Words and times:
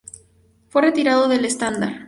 Fue 0.69 0.81
retirado 0.81 1.27
del 1.27 1.45
estándar. 1.45 1.99